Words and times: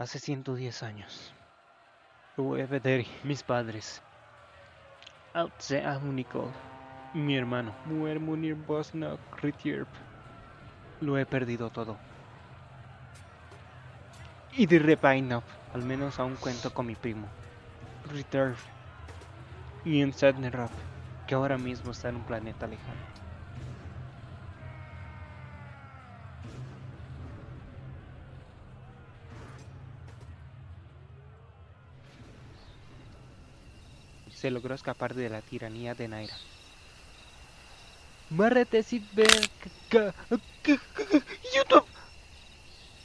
Hace 0.00 0.18
110 0.18 0.82
años. 0.82 1.34
Uebederi, 2.38 3.06
mis 3.22 3.42
padres. 3.42 4.00
Outse 5.34 5.84
Nicole, 6.04 6.52
mi 7.12 7.36
hermano. 7.36 7.74
Muermunir 7.84 8.54
Bosna 8.54 9.18
Ritierp. 9.42 9.88
Lo 11.02 11.18
he 11.18 11.26
perdido 11.26 11.68
todo. 11.68 11.98
Y 14.52 14.64
de 14.64 14.78
Repainop, 14.78 15.44
al 15.74 15.82
menos 15.82 16.18
aún 16.18 16.36
cuento 16.36 16.72
con 16.72 16.86
mi 16.86 16.94
primo. 16.94 17.28
Return. 18.10 18.56
Y 19.84 20.00
en 20.00 20.14
Sadnerap, 20.14 20.70
que 21.26 21.34
ahora 21.34 21.58
mismo 21.58 21.90
está 21.90 22.08
en 22.08 22.16
un 22.16 22.24
planeta 22.24 22.66
lejano. 22.66 23.19
Se 34.40 34.50
logró 34.50 34.74
escapar 34.74 35.14
de 35.14 35.28
la 35.28 35.42
tiranía 35.42 35.94
de 35.94 36.08
Naira. 36.08 36.34
YouTube. 41.54 41.84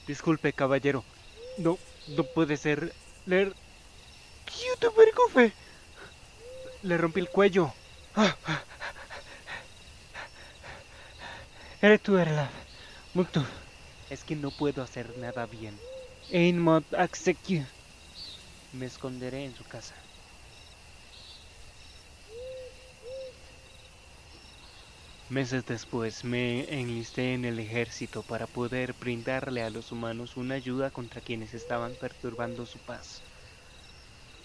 Disculpe, 0.07 0.53
caballero. 0.53 1.03
No, 1.57 1.77
no 2.15 2.23
puede 2.23 2.55
ser. 2.55 2.93
Leer. 3.25 3.53
YouTuber 4.45 5.09
Goofy. 5.13 5.51
Le 6.83 6.97
rompí 6.97 7.19
el 7.19 7.29
cuello. 7.29 7.73
Eres 11.81 12.01
tú, 12.01 12.17
Erlab. 12.17 12.49
Mutu. 13.13 13.43
Es 14.09 14.23
que 14.23 14.37
no 14.37 14.51
puedo 14.51 14.81
hacer 14.83 15.17
nada 15.17 15.47
bien. 15.47 15.77
Me 18.71 18.85
esconderé 18.85 19.43
en 19.43 19.55
su 19.55 19.65
casa. 19.65 19.95
Meses 25.29 25.65
después 25.65 26.23
me 26.23 26.71
enlisté 26.79 27.33
en 27.33 27.45
el 27.45 27.57
ejército 27.57 28.21
para 28.21 28.45
poder 28.45 28.93
brindarle 28.93 29.63
a 29.63 29.71
los 29.71 29.91
humanos 29.91 30.37
una 30.37 30.53
ayuda 30.53 30.91
contra 30.91 31.19
quienes 31.19 31.55
estaban 31.55 31.93
perturbando 31.99 32.67
su 32.67 32.77
paz. 32.77 33.23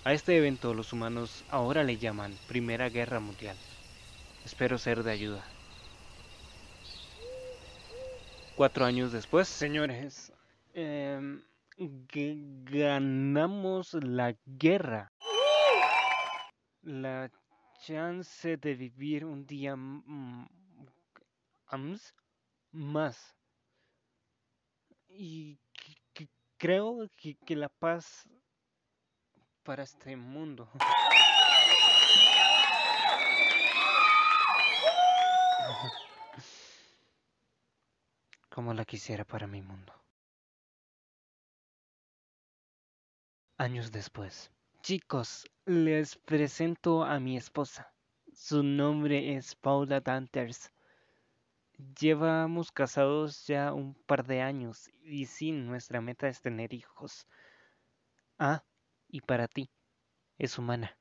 A 0.05 0.14
este 0.14 0.39
evento 0.39 0.73
los 0.73 0.95
humanos 0.95 1.45
ahora 1.51 1.84
le 1.84 1.98
llaman 1.98 2.34
Primera 2.48 2.89
Guerra 2.89 3.20
Mundial. 3.20 3.58
Espero 4.47 4.78
ser 4.78 5.03
de 5.03 5.12
ayuda. 5.12 5.45
Cuatro 8.56 8.86
años 8.86 9.12
después, 9.12 9.48
señores, 9.48 10.33
em, 10.73 11.42
ganamos 12.64 13.92
la 13.92 14.34
guerra. 14.47 15.12
La 16.83 17.31
chance 17.83 18.56
de 18.56 18.75
vivir 18.75 19.27
un 19.27 19.47
día 19.47 19.77
más. 22.73 23.37
Y 25.09 25.59
creo 26.57 27.09
que, 27.17 27.37
que 27.37 27.57
la 27.57 27.69
paz 27.69 28.29
para 29.63 29.83
este 29.83 30.17
mundo. 30.17 30.69
Como 38.51 38.75
la 38.75 38.85
quisiera 38.85 39.25
para 39.25 39.47
mi 39.47 39.63
mundo. 39.63 39.95
Años 43.57 43.93
después. 43.93 44.51
Chicos, 44.83 45.47
les 45.67 46.17
presento 46.17 47.05
a 47.05 47.20
mi 47.20 47.36
esposa. 47.36 47.92
Su 48.33 48.63
nombre 48.63 49.36
es 49.36 49.55
Paula 49.55 50.01
Danters. 50.01 50.73
Llevamos 51.98 52.73
casados 52.73 53.46
ya 53.46 53.73
un 53.73 53.95
par 53.95 54.27
de 54.27 54.42
años 54.42 54.91
y 55.02 55.24
sí, 55.24 55.51
nuestra 55.52 56.02
meta 56.02 56.29
es 56.29 56.42
tener 56.42 56.74
hijos. 56.74 57.27
Ah, 58.39 58.63
y 59.08 59.23
para 59.23 59.48
ti, 59.48 59.70
es 60.39 60.58
humana. 60.58 60.98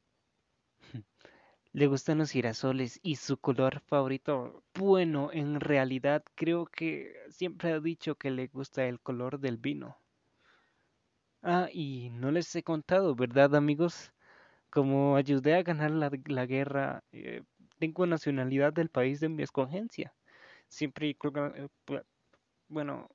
Le 1.73 1.87
gustan 1.87 2.19
los 2.19 2.31
girasoles 2.31 2.99
y 3.03 3.17
su 3.17 3.37
color 3.37 3.81
favorito. 3.81 4.63
Bueno, 4.73 5.31
en 5.33 5.59
realidad 5.59 6.23
creo 6.35 6.65
que 6.65 7.13
siempre 7.29 7.73
ha 7.73 7.79
dicho 7.81 8.15
que 8.15 8.31
le 8.31 8.47
gusta 8.47 8.85
el 8.85 9.01
color 9.01 9.39
del 9.39 9.57
vino. 9.57 9.97
Ah, 11.41 11.67
y 11.73 12.09
no 12.11 12.31
les 12.31 12.55
he 12.55 12.63
contado, 12.63 13.15
¿verdad 13.15 13.55
amigos? 13.55 14.13
Como 14.69 15.17
ayudé 15.17 15.55
a 15.55 15.63
ganar 15.63 15.91
la, 15.91 16.09
guerra, 16.45 17.03
eh, 17.11 17.43
tengo 17.79 18.05
nacionalidad 18.05 18.71
del 18.73 18.89
país 18.89 19.19
de 19.19 19.29
mi 19.29 19.43
escogencia 19.43 20.13
siempre 20.69 21.07
y 21.07 21.11
eh, 21.11 22.03
bueno 22.69 23.09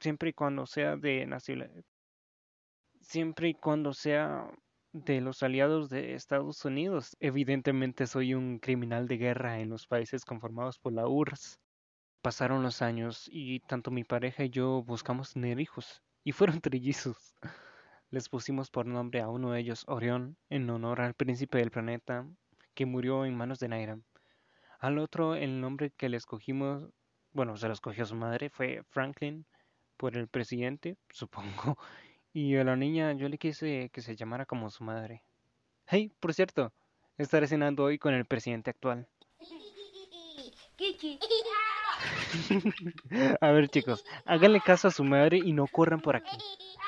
siempre 0.00 0.30
y 0.30 0.32
cuando 0.32 0.66
sea 0.66 0.96
de 0.96 1.26
nacionalidad 1.26 1.84
siempre 3.00 3.48
y 3.48 3.54
cuando 3.54 3.92
sea 3.94 4.50
de 4.92 5.20
los 5.20 5.42
aliados 5.42 5.88
de 5.88 6.14
Estados 6.14 6.64
Unidos. 6.64 7.16
Evidentemente 7.20 8.06
soy 8.06 8.34
un 8.34 8.58
criminal 8.58 9.06
de 9.08 9.18
guerra 9.18 9.60
en 9.60 9.70
los 9.70 9.86
países 9.86 10.24
conformados 10.24 10.78
por 10.78 10.92
la 10.92 11.08
URSS. 11.08 11.58
Pasaron 12.22 12.62
los 12.62 12.82
años 12.82 13.28
y 13.30 13.60
tanto 13.60 13.90
mi 13.90 14.04
pareja 14.04 14.44
y 14.44 14.50
yo 14.50 14.82
buscamos 14.82 15.32
tener 15.32 15.60
hijos 15.60 16.02
y 16.24 16.32
fueron 16.32 16.60
trillizos. 16.60 17.34
Les 18.10 18.28
pusimos 18.28 18.70
por 18.70 18.86
nombre 18.86 19.20
a 19.20 19.28
uno 19.28 19.52
de 19.52 19.60
ellos 19.60 19.84
Orión 19.86 20.36
en 20.48 20.68
honor 20.70 21.00
al 21.00 21.14
príncipe 21.14 21.58
del 21.58 21.70
planeta 21.70 22.26
que 22.74 22.86
murió 22.86 23.24
en 23.24 23.36
manos 23.36 23.58
de 23.58 23.68
Naira. 23.68 23.98
Al 24.78 24.98
otro, 24.98 25.34
el 25.34 25.60
nombre 25.60 25.90
que 25.90 26.08
le 26.08 26.16
escogimos, 26.16 26.88
bueno, 27.32 27.56
se 27.56 27.66
lo 27.66 27.72
escogió 27.72 28.06
su 28.06 28.14
madre, 28.14 28.48
fue 28.48 28.82
Franklin, 28.90 29.44
por 29.96 30.16
el 30.16 30.28
presidente, 30.28 30.96
supongo. 31.10 31.76
Y 32.32 32.56
a 32.56 32.64
la 32.64 32.76
niña 32.76 33.12
yo 33.12 33.28
le 33.28 33.38
quise 33.38 33.90
que 33.92 34.02
se 34.02 34.14
llamara 34.14 34.46
como 34.46 34.70
su 34.70 34.84
madre. 34.84 35.22
Hey, 35.86 36.12
por 36.20 36.32
cierto, 36.32 36.72
estaré 37.16 37.48
cenando 37.48 37.84
hoy 37.84 37.98
con 37.98 38.14
el 38.14 38.24
presidente 38.24 38.70
actual. 38.70 39.08
a 43.40 43.50
ver 43.50 43.68
chicos, 43.68 44.04
háganle 44.24 44.60
caso 44.60 44.88
a 44.88 44.92
su 44.92 45.02
madre 45.02 45.38
y 45.38 45.52
no 45.52 45.66
corran 45.66 46.00
por 46.00 46.14
aquí. 46.14 46.36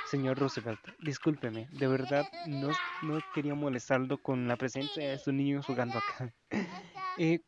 Señor 0.07 0.39
Roosevelt, 0.39 0.81
discúlpeme, 1.01 1.69
de 1.73 1.89
verdad 1.89 2.29
no, 2.47 2.69
no 3.03 3.19
quería 3.35 3.55
molestarlo 3.55 4.19
con 4.19 4.47
la 4.47 4.57
presencia 4.57 5.09
de 5.09 5.19
su 5.19 5.33
niño 5.33 5.63
jugando 5.63 5.99
acá. 5.99 6.33
Eh, 7.19 7.41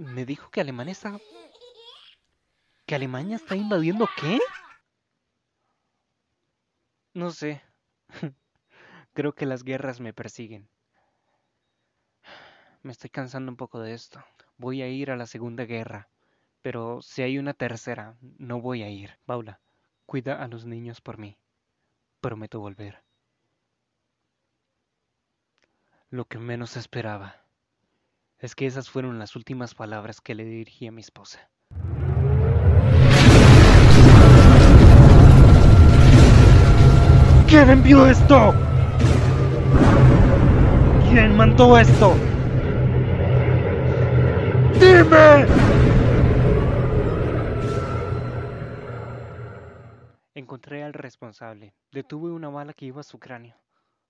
me 0.00 0.24
dijo 0.24 0.50
que 0.50 0.62
Alemania 0.62 0.92
está... 0.92 1.18
¿Que 2.86 2.94
Alemania 2.94 3.36
está 3.36 3.54
invadiendo 3.54 4.08
qué? 4.18 4.40
No 7.12 7.30
sé. 7.30 7.62
Creo 9.12 9.34
que 9.34 9.44
las 9.44 9.62
guerras 9.62 10.00
me 10.00 10.14
persiguen. 10.14 10.68
Me 12.82 12.92
estoy 12.92 13.10
cansando 13.10 13.52
un 13.52 13.56
poco 13.56 13.78
de 13.78 13.92
esto. 13.92 14.24
Voy 14.56 14.80
a 14.80 14.88
ir 14.88 15.10
a 15.10 15.16
la 15.16 15.26
Segunda 15.26 15.64
Guerra. 15.66 16.08
Pero 16.62 17.02
si 17.02 17.22
hay 17.22 17.38
una 17.38 17.52
tercera, 17.52 18.16
no 18.38 18.60
voy 18.60 18.82
a 18.82 18.88
ir. 18.88 19.18
Paula, 19.26 19.60
cuida 20.06 20.42
a 20.42 20.48
los 20.48 20.64
niños 20.64 21.02
por 21.02 21.18
mí. 21.18 21.36
Prometo 22.20 22.58
volver. 22.58 23.02
Lo 26.08 26.24
que 26.24 26.38
menos 26.38 26.76
esperaba 26.76 27.39
es 28.40 28.54
que 28.54 28.66
esas 28.66 28.88
fueron 28.88 29.18
las 29.18 29.36
últimas 29.36 29.74
palabras 29.74 30.20
que 30.20 30.34
le 30.34 30.44
dirigí 30.44 30.86
a 30.86 30.92
mi 30.92 31.02
esposa. 31.02 31.50
¿Quién 37.46 37.68
envió 37.68 38.06
esto? 38.06 38.54
¿Quién 41.10 41.36
mandó 41.36 41.76
esto? 41.76 42.14
¡Dime! 44.74 45.46
Encontré 50.34 50.84
al 50.84 50.94
responsable. 50.94 51.74
Detuve 51.92 52.30
una 52.30 52.48
bala 52.48 52.72
que 52.72 52.86
iba 52.86 53.00
a 53.00 53.04
su 53.04 53.18
cráneo 53.18 53.56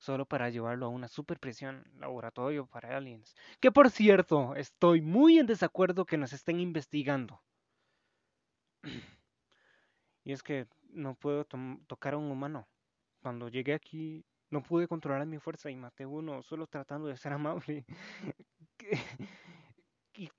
solo 0.01 0.27
para 0.27 0.51
llevarlo 0.51 0.87
a 0.87 0.89
una 0.89 1.09
superpresión 1.09 1.85
laboratorio 1.99 2.67
para 2.67 2.97
aliens. 2.97 3.37
Que 3.61 3.71
por 3.71 3.91
cierto, 3.91 4.57
estoy 4.57 5.03
muy 5.03 5.39
en 5.39 5.47
desacuerdo 5.47 6.07
que 6.07 6.17
nos 6.17 6.33
estén 6.33 6.59
investigando. 6.59 7.41
y 10.25 10.33
es 10.33 10.43
que 10.43 10.67
no 10.89 11.15
puedo 11.15 11.45
tocar 11.87 12.15
a 12.15 12.19
un 12.19 12.31
humano. 12.31 12.67
Cuando 13.21 13.49
llegué 13.49 13.75
aquí 13.75 14.25
no 14.51 14.63
pude 14.63 14.89
controlar 14.89 15.27
mi 15.27 15.39
fuerza 15.39 15.71
y 15.71 15.77
maté 15.77 16.07
uno 16.07 16.43
solo 16.43 16.67
tratando 16.67 17.09
de 17.09 17.17
ser 17.17 17.33
amable. 17.35 17.85
y 20.15 20.31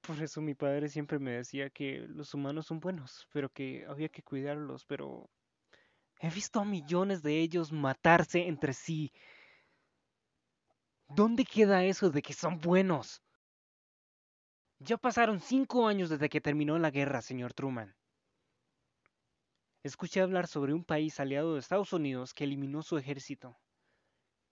por 0.00 0.20
eso 0.20 0.40
mi 0.40 0.54
padre 0.54 0.88
siempre 0.88 1.18
me 1.18 1.32
decía 1.32 1.70
que 1.70 2.00
los 2.08 2.34
humanos 2.34 2.66
son 2.66 2.80
buenos, 2.80 3.28
pero 3.32 3.48
que 3.48 3.86
había 3.88 4.08
que 4.08 4.22
cuidarlos, 4.22 4.84
pero 4.84 5.30
He 6.20 6.30
visto 6.30 6.60
a 6.60 6.64
millones 6.64 7.22
de 7.22 7.38
ellos 7.40 7.70
matarse 7.70 8.48
entre 8.48 8.72
sí. 8.72 9.12
¿Dónde 11.08 11.44
queda 11.44 11.84
eso 11.84 12.10
de 12.10 12.22
que 12.22 12.32
son 12.32 12.60
buenos? 12.60 13.22
Ya 14.80 14.96
pasaron 14.96 15.40
cinco 15.40 15.86
años 15.86 16.08
desde 16.10 16.28
que 16.28 16.40
terminó 16.40 16.78
la 16.78 16.90
guerra, 16.90 17.20
señor 17.22 17.54
Truman. 17.54 17.94
Escuché 19.82 20.20
hablar 20.20 20.48
sobre 20.48 20.74
un 20.74 20.84
país 20.84 21.18
aliado 21.20 21.54
de 21.54 21.60
Estados 21.60 21.92
Unidos 21.92 22.34
que 22.34 22.44
eliminó 22.44 22.82
su 22.82 22.98
ejército. 22.98 23.56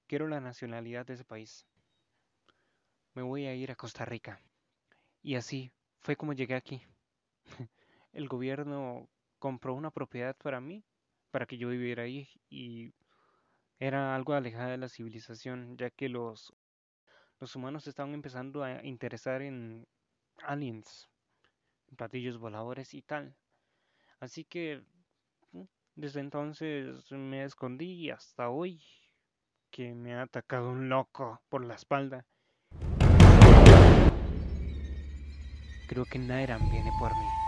Quiero 0.06 0.28
la 0.28 0.40
nacionalidad 0.40 1.04
de 1.04 1.14
ese 1.14 1.24
país. 1.24 1.66
Me 3.14 3.22
voy 3.22 3.46
a 3.46 3.54
ir 3.54 3.72
a 3.72 3.76
Costa 3.76 4.04
Rica. 4.04 4.40
Y 5.22 5.34
así 5.34 5.72
fue 6.00 6.16
como 6.16 6.32
llegué 6.32 6.54
aquí. 6.54 6.80
El 8.12 8.28
gobierno 8.28 9.08
compró 9.38 9.74
una 9.74 9.90
propiedad 9.90 10.36
para 10.36 10.60
mí, 10.60 10.84
para 11.36 11.44
que 11.44 11.58
yo 11.58 11.68
viviera 11.68 12.04
ahí, 12.04 12.30
y 12.48 12.94
era 13.78 14.16
algo 14.16 14.32
alejada 14.32 14.70
de 14.70 14.78
la 14.78 14.88
civilización, 14.88 15.76
ya 15.76 15.90
que 15.90 16.08
los, 16.08 16.54
los 17.38 17.54
humanos 17.54 17.86
estaban 17.86 18.14
empezando 18.14 18.64
a 18.64 18.82
interesar 18.82 19.42
en 19.42 19.86
aliens, 20.42 21.10
platillos 21.94 22.38
voladores 22.38 22.94
y 22.94 23.02
tal. 23.02 23.36
Así 24.18 24.44
que 24.44 24.82
mm, 25.52 25.64
desde 25.94 26.20
entonces 26.20 27.12
me 27.12 27.44
escondí 27.44 28.08
hasta 28.08 28.48
hoy 28.48 28.80
que 29.70 29.92
me 29.92 30.14
ha 30.14 30.22
atacado 30.22 30.70
un 30.70 30.88
loco 30.88 31.42
por 31.50 31.62
la 31.66 31.74
espalda. 31.74 32.24
Creo 35.86 36.06
que 36.06 36.18
Nairam 36.18 36.70
viene 36.70 36.92
por 36.92 37.14
mí. 37.14 37.45